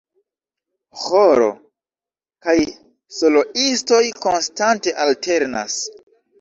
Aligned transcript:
Ĥoro 1.01 1.49
kaj 2.47 2.57
soloistoj 3.19 4.03
konstante 4.27 4.99
alternas. 5.09 5.81